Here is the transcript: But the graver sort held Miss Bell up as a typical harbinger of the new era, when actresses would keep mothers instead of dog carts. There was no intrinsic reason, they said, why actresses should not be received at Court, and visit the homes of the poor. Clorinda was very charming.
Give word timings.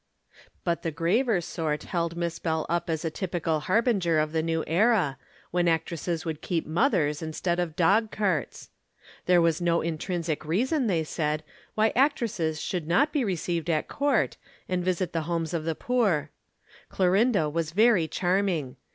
But 0.63 0.81
the 0.81 0.89
graver 0.89 1.41
sort 1.41 1.83
held 1.83 2.17
Miss 2.17 2.39
Bell 2.39 2.65
up 2.67 2.89
as 2.89 3.05
a 3.05 3.11
typical 3.11 3.59
harbinger 3.59 4.17
of 4.17 4.31
the 4.31 4.41
new 4.41 4.63
era, 4.65 5.19
when 5.51 5.67
actresses 5.67 6.25
would 6.25 6.41
keep 6.41 6.65
mothers 6.65 7.21
instead 7.21 7.59
of 7.59 7.75
dog 7.75 8.09
carts. 8.09 8.71
There 9.27 9.43
was 9.43 9.61
no 9.61 9.81
intrinsic 9.81 10.43
reason, 10.43 10.87
they 10.87 11.03
said, 11.03 11.43
why 11.75 11.89
actresses 11.95 12.59
should 12.59 12.87
not 12.87 13.11
be 13.13 13.23
received 13.23 13.69
at 13.69 13.87
Court, 13.87 14.37
and 14.67 14.83
visit 14.83 15.13
the 15.13 15.21
homes 15.29 15.53
of 15.53 15.65
the 15.65 15.75
poor. 15.75 16.31
Clorinda 16.89 17.47
was 17.47 17.69
very 17.69 18.07
charming. 18.07 18.77